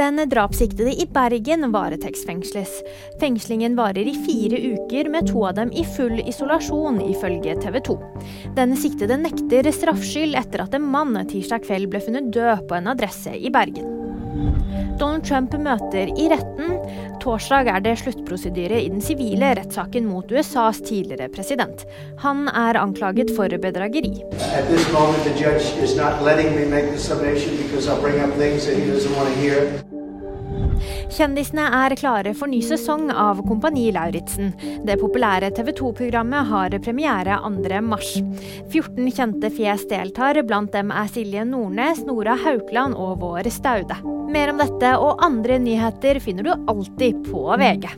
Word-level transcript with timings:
Den 0.00 0.16
drapssiktede 0.28 0.94
i 1.02 1.04
Bergen 1.12 1.72
varetektsfengsles. 1.72 2.70
Fengslingen 3.20 3.74
varer 3.76 4.08
i 4.08 4.14
fire 4.24 4.56
uker, 4.56 5.10
med 5.12 5.26
to 5.28 5.42
av 5.44 5.58
dem 5.58 5.68
i 5.76 5.84
full 5.84 6.22
isolasjon, 6.24 7.02
ifølge 7.04 7.58
TV 7.60 7.76
2. 7.84 7.98
Den 8.56 8.72
siktede 8.80 9.18
nekter 9.20 9.68
straffskyld 9.68 10.38
etter 10.40 10.64
at 10.64 10.78
en 10.78 10.88
mann 10.88 11.20
tirsdag 11.28 11.66
kveld 11.66 11.90
ble 11.92 12.00
funnet 12.00 12.32
død 12.32 12.64
på 12.70 12.78
en 12.78 12.88
adresse 12.94 13.36
i 13.36 13.52
Bergen. 13.52 13.92
Donald 14.96 15.28
Trump 15.28 15.52
møter 15.60 16.08
i 16.16 16.30
retten. 16.32 16.79
Torsdag 17.20 17.68
er 17.68 17.82
det 17.84 17.98
sluttprosedyre 18.00 18.80
i 18.80 18.88
den 18.88 19.02
sivile 19.04 19.52
rettssaken 19.58 20.06
mot 20.08 20.32
USAs 20.32 20.80
tidligere 20.86 21.28
president. 21.34 21.84
Han 22.24 22.48
er 22.48 22.80
anklaget 22.80 23.30
for 23.36 23.52
bedrageri. 23.60 24.14
Moment, 29.60 29.99
Kjendisene 31.10 31.66
er 31.80 31.94
klare 31.98 32.32
for 32.36 32.50
ny 32.50 32.60
sesong 32.64 33.08
av 33.12 33.42
Kompani 33.46 33.88
Lauritzen. 33.94 34.52
Det 34.86 34.98
populære 35.00 35.50
TV 35.56 35.72
2-programmet 35.80 36.48
har 36.50 36.76
premiere 36.82 37.38
2.3. 37.44 38.24
14 38.72 39.10
kjente 39.16 39.52
fjes 39.54 39.86
deltar, 39.90 40.42
blant 40.46 40.72
dem 40.76 40.92
er 40.94 41.10
Silje 41.12 41.44
Nordnes, 41.48 42.04
Nora 42.08 42.36
Haukeland 42.44 42.98
og 42.98 43.18
Vår 43.24 43.50
Staude. 43.52 43.98
Mer 44.30 44.54
om 44.54 44.62
dette 44.62 44.94
og 44.98 45.24
andre 45.26 45.58
nyheter 45.62 46.22
finner 46.22 46.46
du 46.46 46.54
alltid 46.70 47.24
på 47.30 47.48
VG. 47.60 47.90